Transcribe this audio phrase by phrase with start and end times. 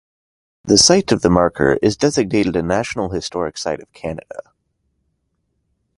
[0.63, 4.41] The site of the marker is designated a National Historic Site of Canada.